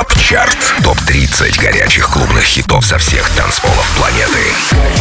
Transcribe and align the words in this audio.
Club 0.00 0.18
Chart. 0.18 0.56
Топ-30 0.82 1.60
горячих 1.60 2.08
клубных 2.08 2.42
хитов 2.44 2.86
со 2.86 2.96
всех 2.96 3.28
танцполов 3.36 3.86
планеты. 3.98 4.40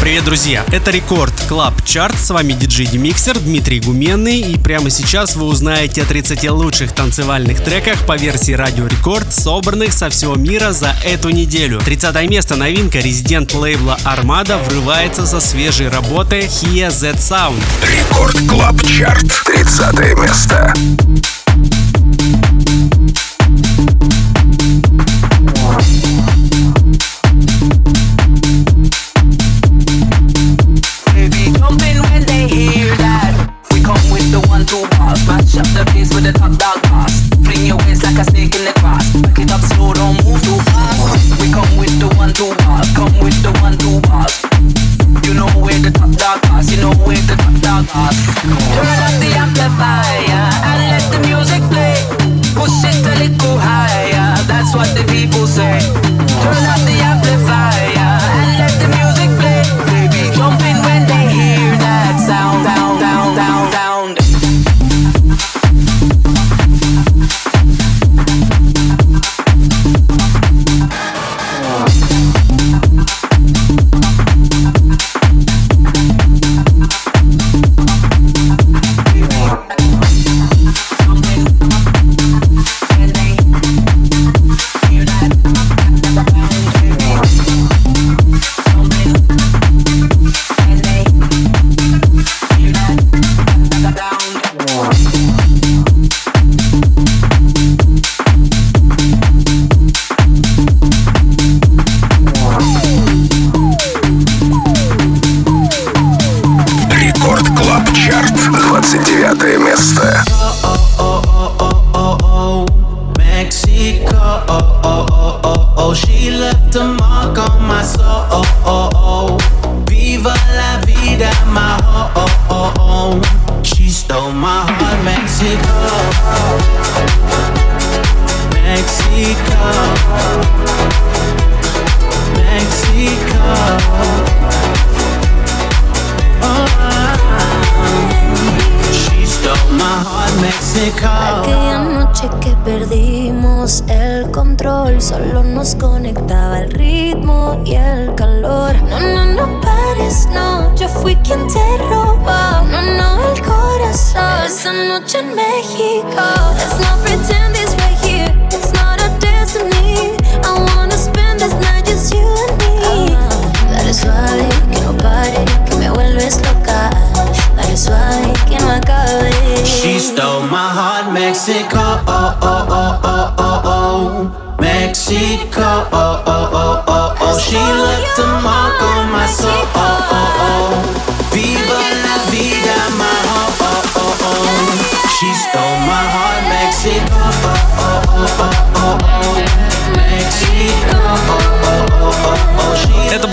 Привет, 0.01 0.25
друзья! 0.25 0.65
Это 0.73 0.91
Record 0.91 1.33
Club 1.47 1.85
Chart. 1.85 2.19
С 2.19 2.29
вами 2.31 2.51
диджей 2.51 2.85
Demixer 2.85 3.39
Дмитрий 3.39 3.79
Гуменный. 3.79 4.41
И 4.41 4.57
прямо 4.57 4.89
сейчас 4.89 5.37
вы 5.37 5.45
узнаете 5.45 6.01
о 6.01 6.05
30 6.05 6.49
лучших 6.49 6.91
танцевальных 6.91 7.63
треках 7.63 8.05
по 8.05 8.17
версии 8.17 8.51
Радио 8.51 8.87
Рекорд, 8.87 9.33
собранных 9.33 9.93
со 9.93 10.09
всего 10.09 10.35
мира 10.35 10.73
за 10.73 10.93
эту 11.05 11.29
неделю. 11.29 11.79
30 11.79 12.29
место 12.29 12.57
новинка 12.57 12.99
резидент 12.99 13.53
лейбла 13.53 13.97
Armada 14.03 14.57
врывается 14.57 15.25
со 15.25 15.39
свежей 15.39 15.87
работой 15.87 16.41
Hear 16.41 16.91
The 16.91 17.11
Sound. 17.13 17.61
Record 17.83 18.37
Club 18.49 18.75
Chart. 18.85 19.23
30 19.45 20.17
место. 20.17 20.73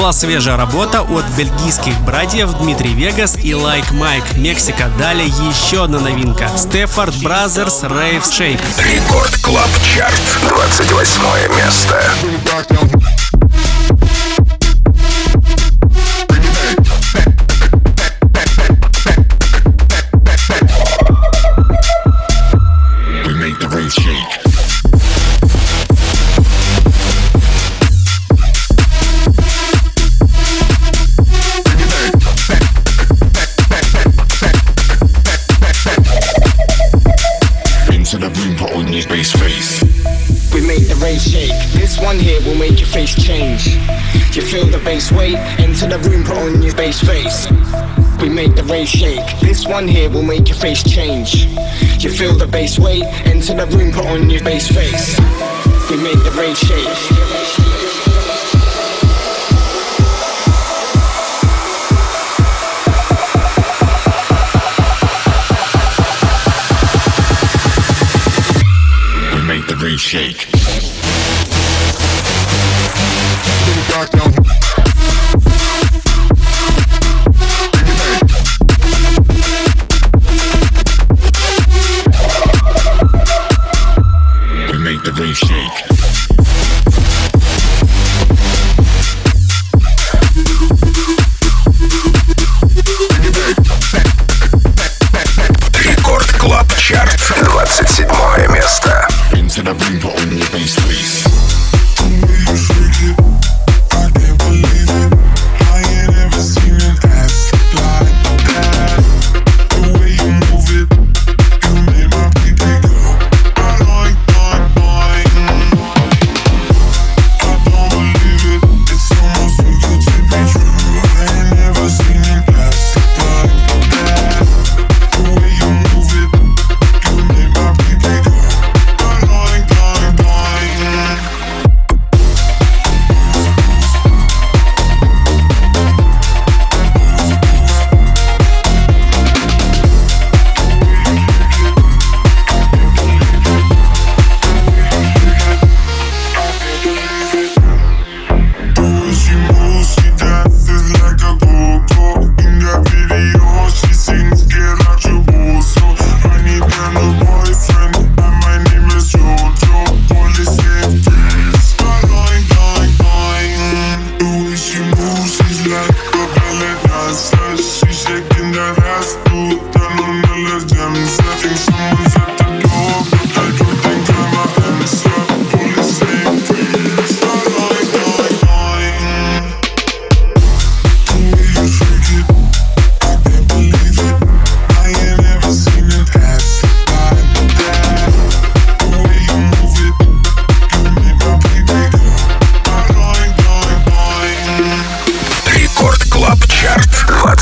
Была 0.06 0.12
свежая 0.12 0.56
работа 0.56 1.02
от 1.02 1.24
бельгийских 1.36 1.98
братьев 2.02 2.52
Dimitri 2.58 2.94
Vegas 2.94 3.36
и 3.36 3.50
Like 3.50 3.90
Mike 3.92 4.38
Мексика. 4.38 4.88
Далее 4.98 5.26
еще 5.26 5.84
одна 5.84 5.98
новинка. 5.98 6.48
Stafford 6.56 7.14
Brothers 7.14 7.82
Rave 7.82 8.22
Shape. 8.22 8.60
Record 8.78 9.36
Club 9.42 9.68
Chart. 9.82 10.14
28 10.48 11.56
место. 11.56 12.04
way. 45.12 45.36
Enter 45.58 45.86
the 45.88 45.98
room, 46.08 46.24
put 46.24 46.36
on 46.36 46.62
your 46.62 46.74
base 46.74 47.00
face. 47.00 47.50
We 48.20 48.28
make 48.28 48.54
the 48.54 48.64
race 48.64 48.88
shake. 48.88 49.40
This 49.40 49.66
one 49.66 49.86
here 49.86 50.10
will 50.10 50.22
make 50.22 50.48
your 50.48 50.56
face 50.56 50.82
change. 50.82 51.46
You 52.02 52.10
feel 52.10 52.34
the 52.34 52.46
base 52.46 52.78
weight. 52.78 53.04
Enter 53.24 53.54
the 53.54 53.66
room, 53.76 53.92
put 53.92 54.06
on 54.06 54.30
your 54.30 54.42
base 54.42 54.68
face. 54.68 55.18
We 55.90 55.96
make 55.98 56.22
the 56.24 56.32
race 56.36 56.58
shake. 56.58 57.26
shake. 70.06 70.55
I 99.68 99.72
bring 99.72 99.96
it 99.96 100.04
on 100.04 100.36
your 100.36 100.46
face, 100.46 100.76
please. 100.84 101.35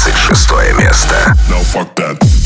26 0.05 0.75
место. 0.79 1.35
No, 1.49 1.57
fuck 1.65 1.95
that. 1.95 2.44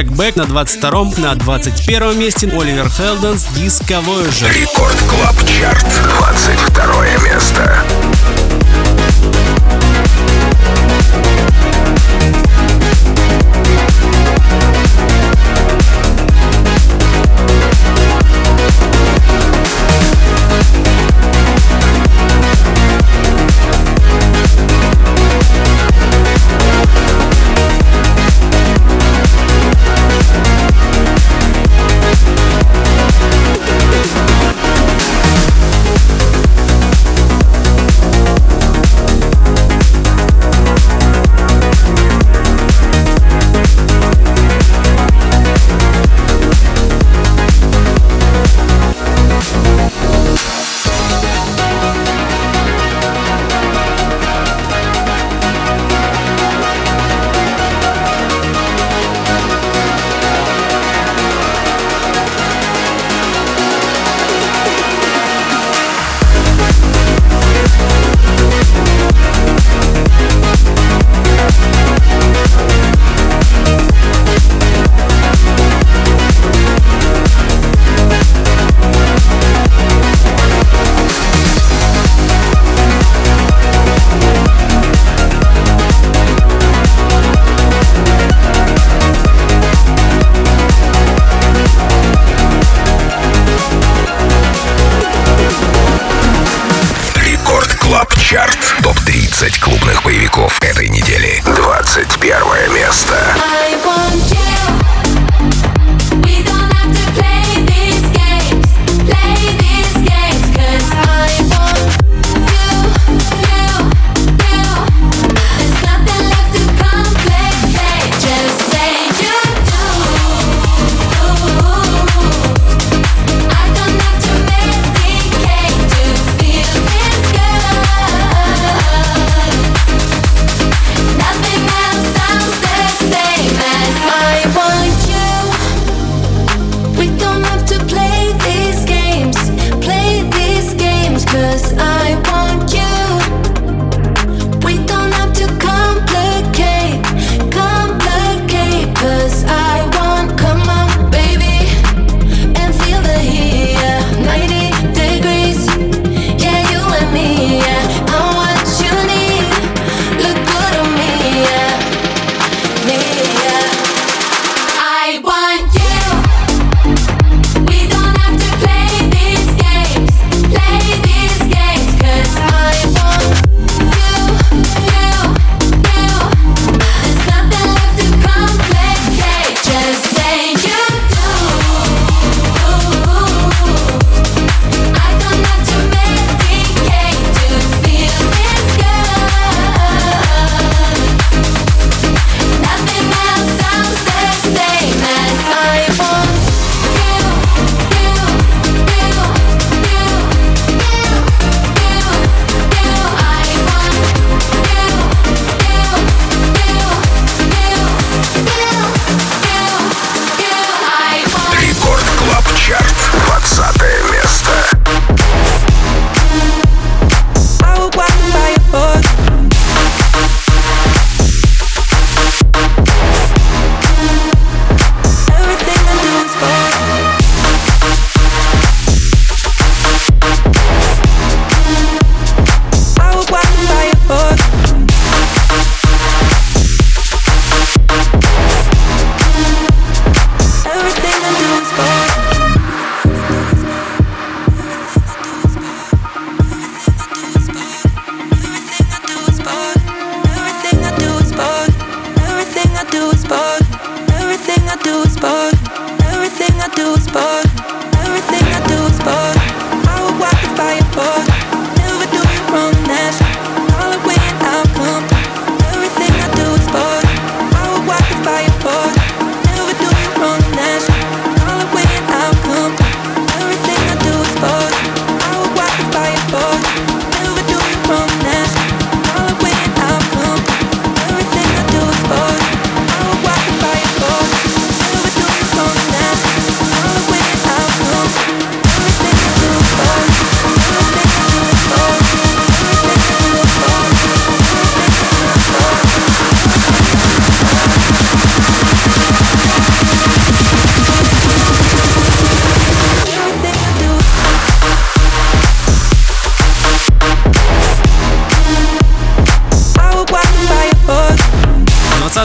Jack 0.00 0.12
Back 0.12 0.36
на 0.36 0.42
22-м, 0.44 1.20
на 1.20 1.34
21 1.34 2.18
месте 2.18 2.46
Oliver 2.46 2.88
Heldens 2.88 3.46
Disco 3.54 4.02
Voyager. 4.02 4.50
Record 4.50 4.96
Club 5.10 5.36
Chart, 5.46 5.86
22 6.18 7.06
место. 7.26 7.84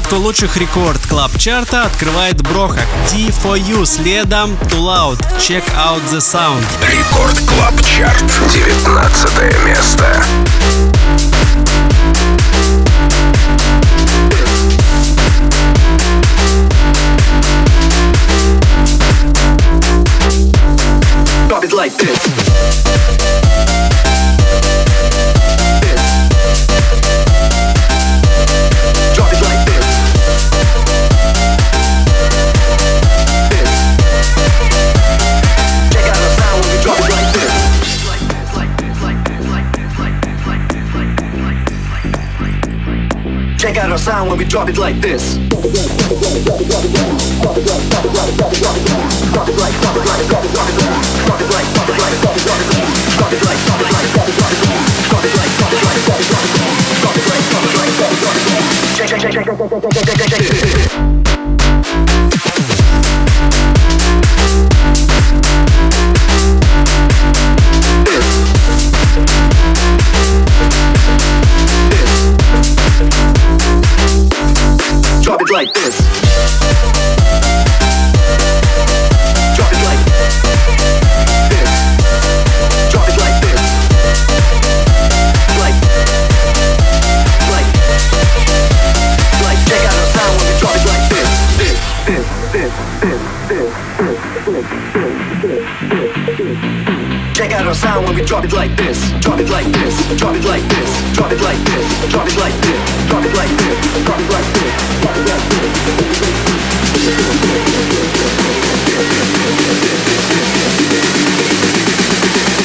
Двадцатку 0.05 0.27
лучших 0.27 0.57
Record 0.57 1.01
Club 1.07 1.35
Chart 1.39 1.78
а 1.78 1.85
открывает 1.85 2.39
Brohug. 2.43 2.85
T 3.09 3.29
for 3.29 3.59
You 3.59 3.87
следом 3.87 4.53
Too 4.69 4.77
Loud. 4.77 5.19
Check 5.39 5.63
out 5.75 5.99
the 6.11 6.19
sound. 6.19 6.63
Record 6.87 7.39
Club 7.47 7.73
Chart. 7.81 8.23
19 8.53 9.65
место. 9.65 10.23
Drop 21.47 21.63
it 21.63 21.73
like 21.73 21.97
this. 21.97 22.44
sound 44.05 44.29
when 44.29 44.37
we 44.37 44.45
drop 44.45 44.69
it 44.69 44.77
like 44.77 45.01
this. 45.01 45.35
Like 75.55 75.73
this. 75.73 76.04
Sound 97.95 98.07
when 98.07 98.15
we 98.17 98.23
drop 98.25 98.43
it 98.43 98.51
like 98.51 98.75
this. 98.75 98.99
Drop 99.21 99.39
it 99.39 99.49
like 99.49 99.67
this. 99.67 99.95
Drop 100.17 100.35
it 100.35 100.43
like 100.43 100.61
this. 100.67 101.13
Drop 101.13 101.31
it 101.31 101.39
like 101.39 101.57
this. 101.63 102.11
Drop 102.11 102.27
it 102.27 102.35
like 102.35 102.53
this. 102.59 103.07
Drop 103.07 103.23
it 103.23 103.33
like 103.33 103.49
this. 103.55 103.79
Drop 104.03 104.19
it 104.19 104.29
like 104.35 104.45
this. 104.51 104.75
Drop 104.99 105.15
it 105.15 105.25
like 105.31 105.43
this. 105.49 105.93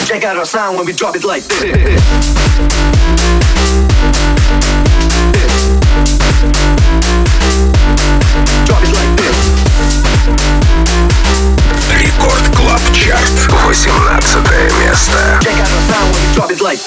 Check 0.08 0.24
out 0.24 0.36
our 0.36 0.44
sound 0.44 0.76
when 0.76 0.84
we 0.84 0.92
drop 0.92 1.14
it 1.14 1.22
like 1.22 1.44
this. 1.44 2.02
Рекорд 12.19 12.55
Клаб 12.55 12.81
Чарт. 12.93 13.49
18 13.49 13.89
место. 14.79 15.39
Check 15.41 15.53
out 15.59 15.71
our 15.71 15.81
sound 15.81 16.13
when 16.13 16.21
we 16.27 16.33
drop 16.33 16.51
it 16.51 16.61
like 16.61 16.79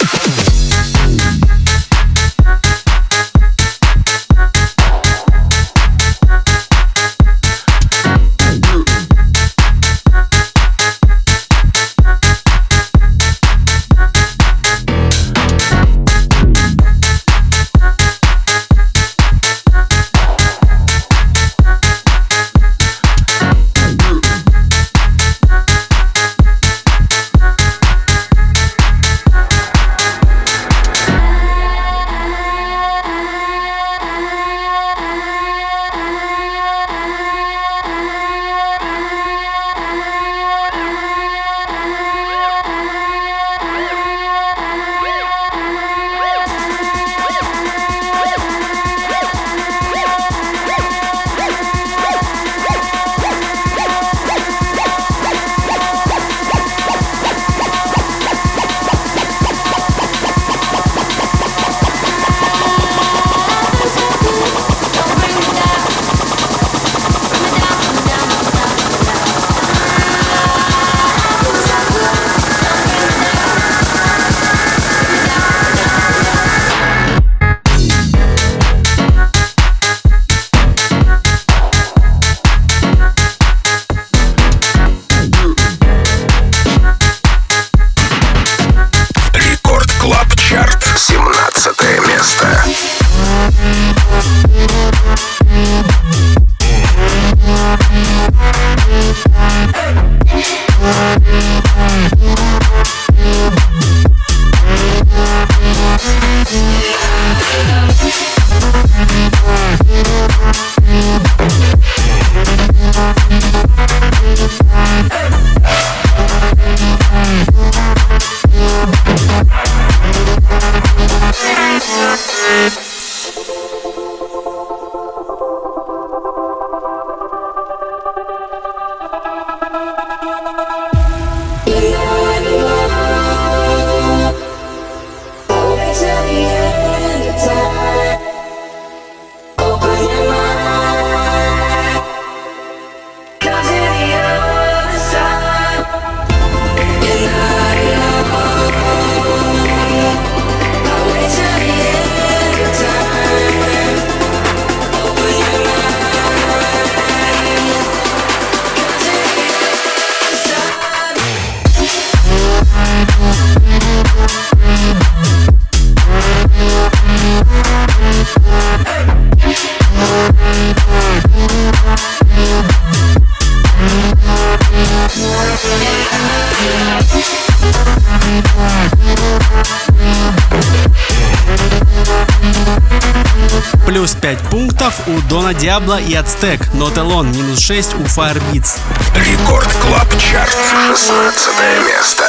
Диабло 185.83 185.99
и 185.99 186.13
Ацтек. 186.15 186.61
Alone 186.75 187.35
минус 187.35 187.59
6 187.59 187.95
у 187.95 188.03
Firebeats. 188.03 188.77
Рекорд 189.15 189.67
Клаб 189.81 190.07
Чарт. 190.17 190.57
16 190.87 191.49
место. 191.85 192.23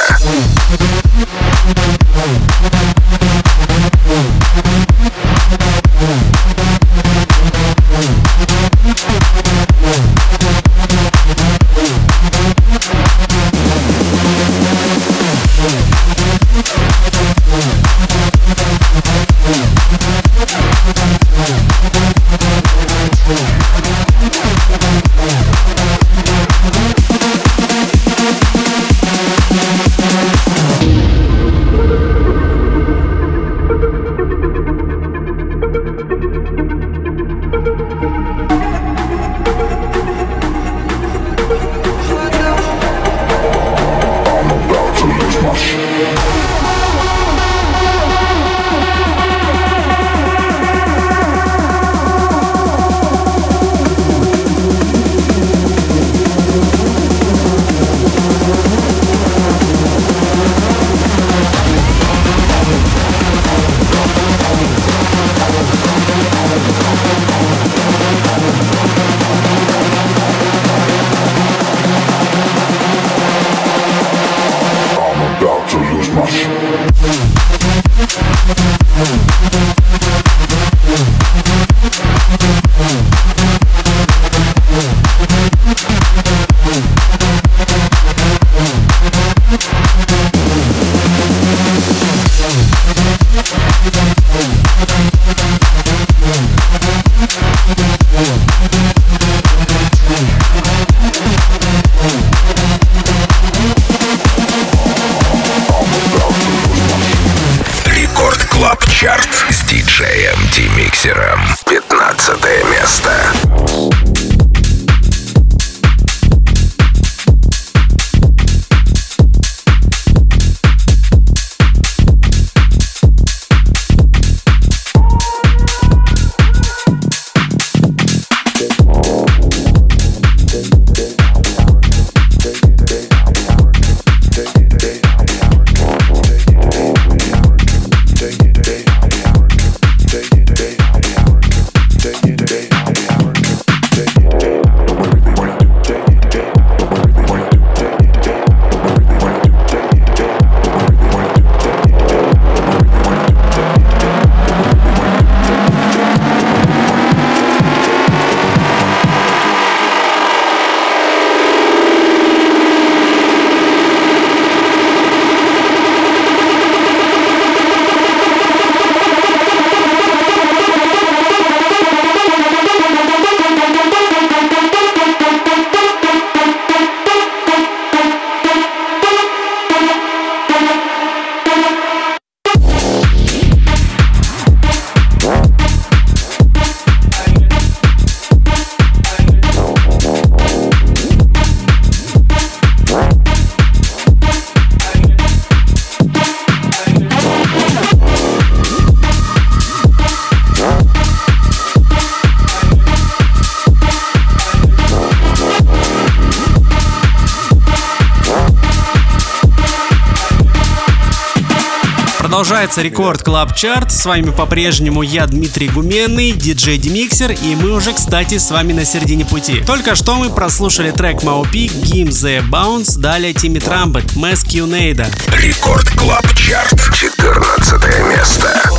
Продолжается 212.65 212.81
Record 212.81 213.21
Club 213.21 213.55
Chart. 213.55 213.91
С 213.91 214.05
вами 214.05 214.31
по-прежнему 214.31 215.03
я, 215.03 215.27
Дмитрий 215.27 215.69
Гуменный, 215.69 216.31
диджей 216.31 216.79
Demixer, 216.79 217.31
и 217.31 217.55
мы 217.55 217.69
уже, 217.69 217.93
кстати, 217.93 218.39
с 218.39 218.49
вами 218.49 218.73
на 218.73 218.85
середине 218.85 219.23
пути. 219.23 219.63
Только 219.67 219.93
что 219.93 220.15
мы 220.15 220.31
прослушали 220.31 220.89
трек 220.89 221.21
Mau 221.21 221.49
P, 221.49 221.67
Gimme 221.67 222.09
That 222.09 222.41
Bounce, 222.49 222.97
далее 222.97 223.33
Timmy 223.33 223.59
Trumpet, 223.59 224.15
Mas 224.15 224.43
Que 224.43 224.66
Nada. 224.66 225.05
Record 225.27 225.87
Club 225.91 226.25
Chart. 226.33 226.91
14 226.91 227.83
место. 228.09 228.71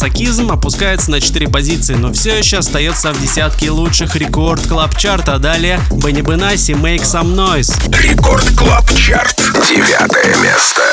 Масокизм 0.00 0.50
опускается 0.50 1.10
на 1.10 1.20
4 1.20 1.48
позиции, 1.48 1.92
но 1.92 2.10
все 2.10 2.38
еще 2.38 2.56
остается 2.56 3.12
в 3.12 3.20
десятке 3.20 3.70
лучших 3.70 4.16
рекорд 4.16 4.66
клаб 4.66 4.96
чарта. 4.96 5.38
Далее 5.38 5.78
Бенни 5.90 6.22
Бенаси 6.22 6.70
Make 6.72 7.02
Some 7.02 7.34
Noise. 7.34 7.74
Рекорд 8.00 8.46
клаб 8.56 8.90
чарт. 8.94 9.36
Девятое 9.68 10.34
место. 10.36 10.89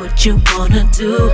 what 0.00 0.24
you 0.24 0.40
wanna 0.54 0.88
do. 0.92 1.30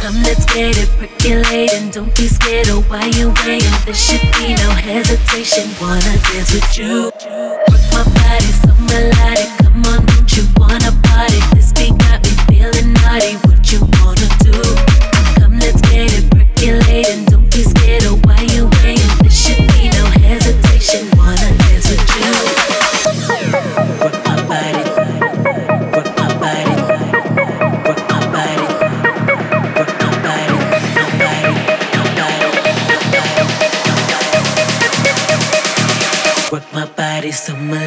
Come, 0.00 0.16
let's 0.24 0.44
get 0.46 0.76
it 0.76 0.88
percolating. 0.98 1.90
Don't 1.90 2.14
be 2.16 2.26
scared 2.26 2.68
of 2.68 2.90
why 2.90 3.06
you 3.06 3.32
waiting. 3.46 3.70
There 3.84 3.94
should 3.94 4.20
be 4.32 4.54
no 4.54 4.70
hesitation. 4.70 5.70
Wanna 5.80 6.18
dance 6.32 6.52
with 6.52 6.76
you. 6.76 7.49
so 37.40 37.56
much. 37.56 37.79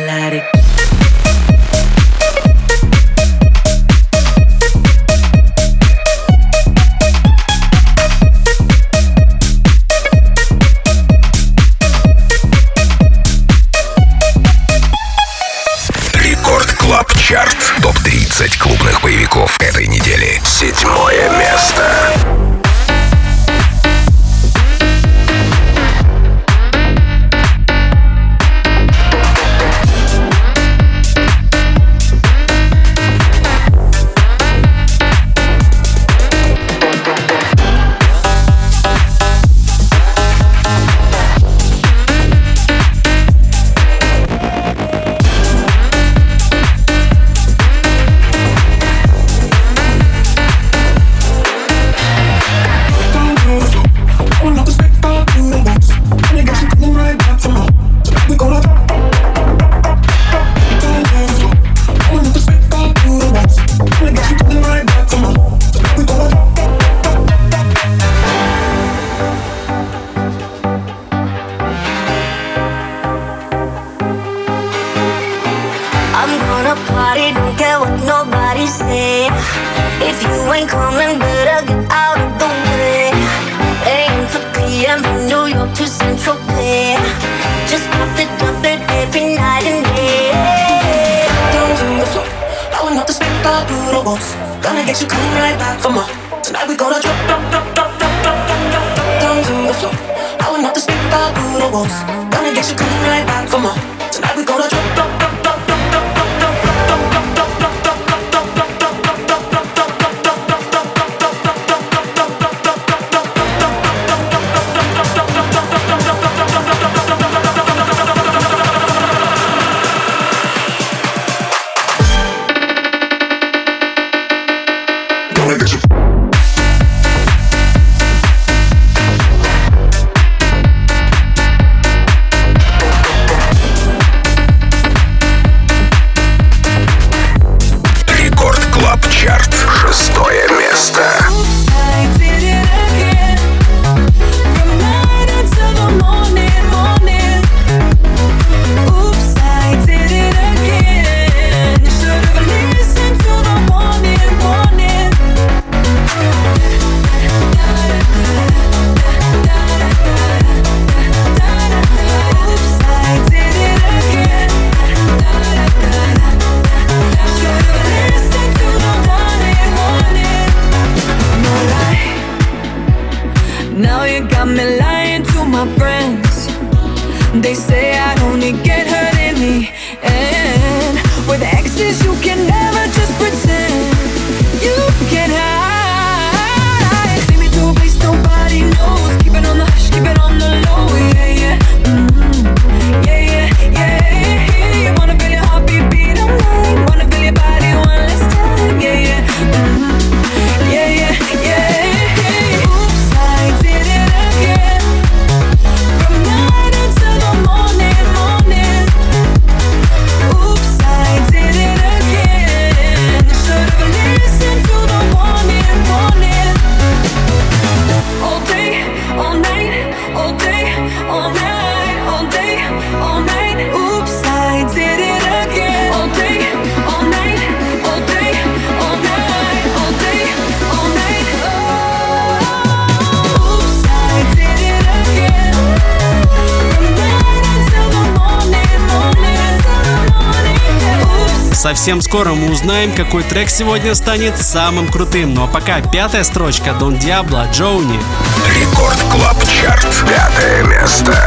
Совсем 241.74 242.02
скоро 242.04 242.34
мы 242.36 242.52
узнаем, 242.52 242.92
какой 242.92 243.24
трек 243.24 243.50
сегодня 243.50 243.96
станет 243.96 244.40
самым 244.40 244.88
крутым. 244.90 245.34
Ну 245.34 245.46
а 245.46 245.48
пока 245.48 245.82
пятая 245.82 246.24
строчка 246.24 246.74
Don 246.74 247.00
Diablo 247.00 247.50
Journey. 247.52 248.00
Record 248.48 249.00
Club 249.12 249.44
Chart. 249.48 249.88
Пятое 250.08 250.64
место. 250.66 251.18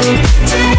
Take 0.01 0.70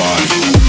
body. 0.00 0.59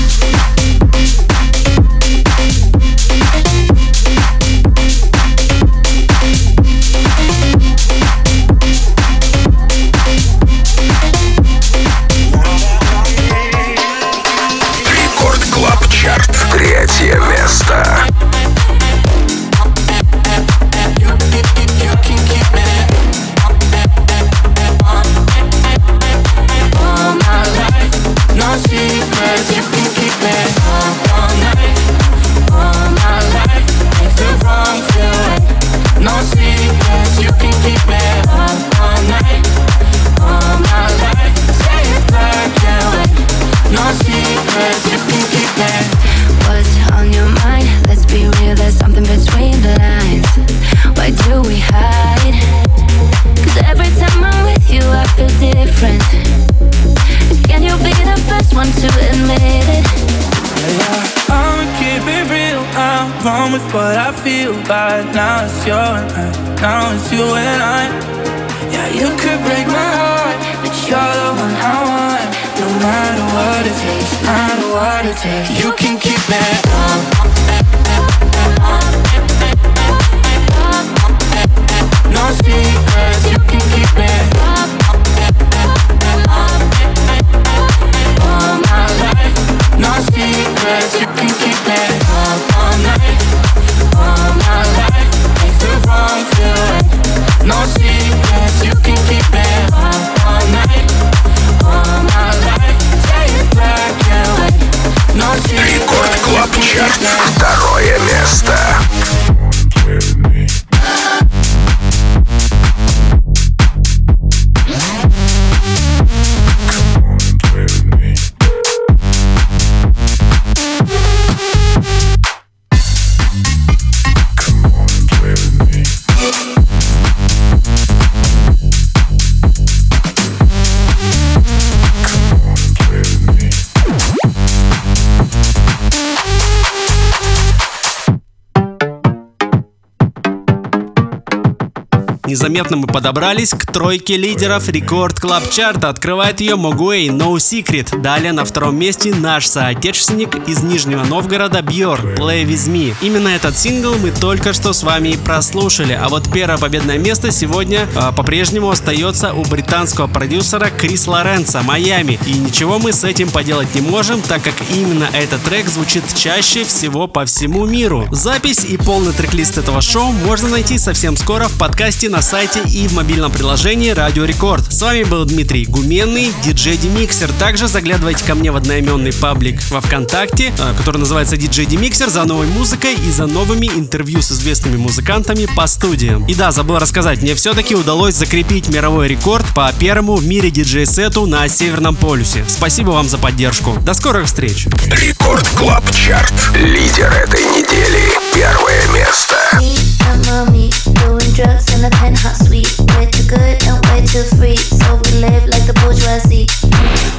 Подобрались 143.02 143.50
к 143.50 143.66
тройке 143.66 144.16
лидеров 144.16 144.70
Record 144.70 145.20
Club 145.20 145.50
Chart 145.50 145.78
а. 145.78 145.90
Открывает 145.90 146.40
ее 146.40 146.56
Moguai 146.56 147.08
No 147.08 147.34
Secret. 147.38 148.00
Далее 148.00 148.32
на 148.32 148.46
втором 148.46 148.78
месте 148.78 149.12
наш 149.12 149.48
соотечественник 149.48 150.48
из 150.48 150.62
Нижнего 150.62 151.04
Новгорода 151.06 151.64
Бьор 151.64 152.00
Play 152.00 152.46
With 152.46 152.72
Me. 152.72 152.94
Именно 153.02 153.30
этот 153.30 153.58
сингл 153.58 153.96
мы 153.96 154.12
только 154.12 154.54
что 154.54 154.72
с 154.72 154.84
вами 154.84 155.10
и 155.10 155.18
прослушали. 155.18 155.94
А 155.94 156.10
вот 156.10 156.32
первое 156.32 156.60
победное 156.60 157.00
место 157.00 157.32
сегодня 157.32 157.88
э, 157.96 158.12
по-прежнему 158.16 158.70
остается 158.70 159.34
у 159.34 159.42
британского 159.46 160.06
продюсера 160.06 160.70
Chris 160.70 161.08
Lorenzo 161.08 161.64
Mami. 161.64 162.20
И 162.28 162.34
ничего 162.34 162.78
мы 162.78 162.94
с 162.94 163.04
этим 163.04 163.32
поделать 163.32 163.74
не 163.74 163.82
можем, 163.82 164.22
так 164.22 164.44
как 164.44 164.54
именно 164.76 165.10
этот 165.14 165.42
трек 165.42 165.68
звучит 165.70 166.04
чаще 166.14 166.64
всего 166.66 167.08
по 167.08 167.26
всему 167.26 167.66
миру. 167.66 168.08
Запись 168.12 168.64
и 168.64 168.78
полный 168.78 169.14
трек-лист 169.14 169.58
этого 169.58 169.82
шоу 169.82 170.12
можно 170.12 170.50
найти 170.50 170.78
совсем 170.78 171.18
скоро 171.18 171.48
в 171.48 171.58
подкасте 171.58 172.08
на 172.08 172.22
сайте 172.22 172.62
и 172.68 172.91
в 172.92 172.94
мобильном 172.94 173.32
приложении 173.32 173.92
Радио 173.92 174.26
Рекорд. 174.26 174.72
С 174.72 174.82
вами 174.82 175.04
был 175.04 175.24
Дмитрий 175.24 175.66
Гуменный, 175.66 176.34
диджей 176.44 176.76
Demixer. 176.76 177.32
Также 177.40 177.70
заглядывайте 177.70 178.26
ко 178.26 178.36
мне 178.36 178.52
в 178.52 178.58
одноименный 178.58 179.14
паблик 179.14 179.62
во 179.70 179.80
Вконтакте, 179.80 180.54
э, 180.58 180.74
который 180.78 180.98
называется 180.98 181.38
DJ 181.38 181.68
Demixer 181.68 182.10
за 182.10 182.26
новой 182.26 182.48
музыкой 182.48 182.96
и 182.96 183.12
за 183.12 183.28
новыми 183.28 183.68
интервью 183.68 184.22
с 184.22 184.34
известными 184.34 184.76
музыкантами 184.76 185.48
по 185.56 185.68
студиям. 185.68 186.26
И 186.26 186.36
да, 186.36 186.52
забыл 186.52 186.80
рассказать, 186.80 187.22
мне 187.22 187.34
все-таки 187.36 187.76
удалось 187.76 188.16
закрепить 188.16 188.68
мировой 188.68 189.08
рекорд 189.08 189.46
по 189.56 189.72
первому 189.80 190.16
в 190.16 190.26
мире 190.26 190.52
диджей-сету 190.52 191.26
на 191.26 191.48
Северном 191.48 191.96
полюсе. 191.96 192.44
Спасибо 192.50 192.92
вам 192.92 193.08
за 193.08 193.18
поддержку. 193.18 193.78
До 193.86 193.94
скорых 193.94 194.26
встреч! 194.26 194.68
Record 194.88 195.48
Club 195.58 195.90
Chart. 195.92 196.34
Лидер 196.56 197.12
этой 197.14 197.44
недели. 197.46 198.04
Первое 198.34 198.88
место. 198.94 199.36
Me 199.54 199.78
and 200.10 200.26
mami 200.28 200.70
doing 201.06 201.34
drugs 201.34 201.74
in 201.74 201.86
a 201.86 201.90
penthouse 201.92 202.46
suite. 202.46 202.81
Way 202.90 203.06
too 203.12 203.26
good 203.28 203.62
and 203.68 203.78
way 203.86 204.06
too 204.06 204.24
free, 204.38 204.58
so 204.58 204.96
we 205.06 205.22
live 205.22 205.46
like 205.48 205.66
the 205.70 205.74
bourgeoisie. 205.82 206.48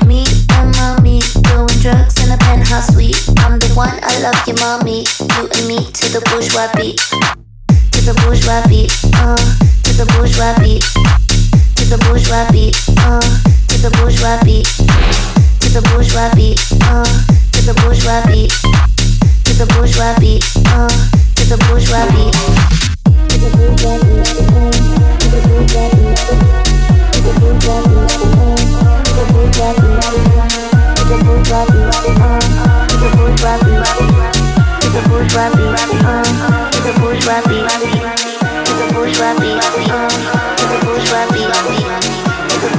Me 0.06 0.26
and 0.58 0.74
mommy 0.76 1.20
doing 1.46 1.78
drugs 1.80 2.18
in 2.22 2.30
a 2.32 2.38
penthouse 2.38 2.88
suite. 2.92 3.18
I'm 3.38 3.58
the 3.58 3.70
one, 3.74 3.94
I 4.02 4.18
love 4.20 4.38
you, 4.46 4.54
mommy. 4.58 5.06
You 5.38 5.46
and 5.46 5.64
me 5.66 5.78
to 5.86 6.06
the 6.10 6.20
bourgeois 6.30 6.70
beat, 6.74 6.98
to 7.94 8.00
the 8.02 8.14
bourgeois 8.24 8.62
beat, 8.68 8.90
uh, 9.22 9.38
to 9.86 9.90
the 9.94 10.06
bourgeois 10.14 10.54
beat, 10.58 10.82
to 11.76 11.84
the 11.86 11.98
bourgeois 12.06 12.46
beat, 12.50 12.74
uh, 13.06 13.22
to 13.68 13.76
the 13.78 13.90
bourgeois 13.98 14.38
beat, 14.44 14.66
to 15.62 15.68
the 15.70 15.82
bourgeois 15.92 16.30
beat, 16.34 16.58
uh, 16.90 17.06
to 17.52 17.60
the 17.62 17.74
bourgeois 17.82 18.22
beat, 18.26 18.50
to 19.46 19.52
the 19.54 19.66
bourgeois 19.74 20.14
beat, 20.18 20.42
uh, 20.74 20.88
to 21.36 21.42
the 21.46 21.56
bourgeois 21.68 22.06
beat. 22.10 22.34
To 23.28 23.38
the 23.38 23.50
bourgeois 23.56 23.98
beat, 23.98 25.18
uh 25.18 25.22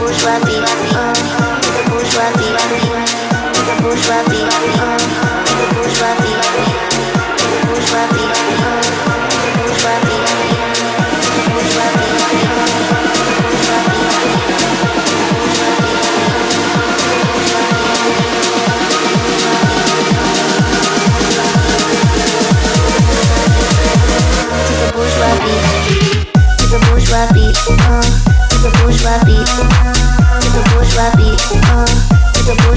bourgeois 0.03 0.39
beat. 0.45 0.62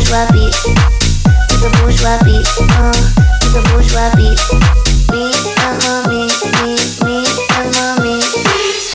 bourgeois 0.07 0.32
beat. 0.32 0.54
It's 1.50 1.64
a 1.64 1.70
bourgeois 1.80 2.22
beat. 2.22 2.46
Uh, 2.61 2.92
it's 3.42 3.57
a 3.57 3.62
bourgeois 3.72 4.14
beat. 4.14 4.76